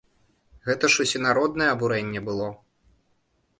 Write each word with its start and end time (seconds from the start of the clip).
Гэта 0.67 0.89
ж 0.93 1.03
усенароднае 1.03 1.69
абурэнне 1.75 2.25
было. 2.33 2.51